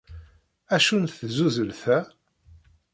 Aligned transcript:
Acu 0.75 0.95
n 1.03 1.05
tzulelt-a? 1.05 1.99